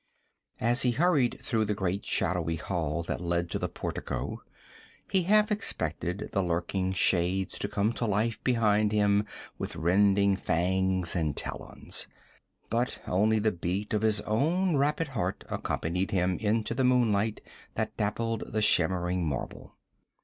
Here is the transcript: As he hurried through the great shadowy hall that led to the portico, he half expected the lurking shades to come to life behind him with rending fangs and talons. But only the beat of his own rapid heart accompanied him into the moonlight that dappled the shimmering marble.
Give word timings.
As 0.59 0.81
he 0.81 0.89
hurried 0.93 1.37
through 1.43 1.65
the 1.65 1.75
great 1.75 2.07
shadowy 2.07 2.55
hall 2.55 3.03
that 3.03 3.21
led 3.21 3.51
to 3.51 3.59
the 3.59 3.69
portico, 3.69 4.41
he 5.11 5.21
half 5.25 5.51
expected 5.51 6.29
the 6.31 6.41
lurking 6.41 6.91
shades 6.91 7.59
to 7.59 7.67
come 7.67 7.93
to 7.93 8.07
life 8.07 8.43
behind 8.43 8.91
him 8.91 9.27
with 9.59 9.75
rending 9.75 10.35
fangs 10.35 11.15
and 11.15 11.37
talons. 11.37 12.07
But 12.67 12.97
only 13.05 13.37
the 13.37 13.51
beat 13.51 13.93
of 13.93 14.01
his 14.01 14.21
own 14.21 14.75
rapid 14.75 15.09
heart 15.09 15.43
accompanied 15.51 16.09
him 16.09 16.35
into 16.39 16.73
the 16.73 16.83
moonlight 16.83 17.39
that 17.75 17.95
dappled 17.95 18.45
the 18.51 18.63
shimmering 18.63 19.23
marble. 19.27 19.75